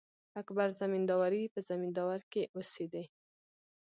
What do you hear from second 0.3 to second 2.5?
اکبر زمینداوری په زمینداور کښي